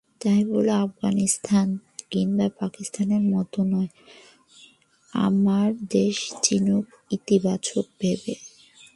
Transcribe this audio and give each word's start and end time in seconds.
তাই 0.21 0.41
বলে 0.45 0.73
আফগানিস্তান 0.85 1.67
কিংবা 2.11 2.47
পাকিস্তানের 2.59 3.23
মতো 3.33 3.59
নয়, 3.63 3.89
আমার 5.13 5.67
দেশকে 5.89 6.31
চিনুক 6.43 6.85
ইতিবাচক 7.11 7.85
ভাবে। 8.01 8.33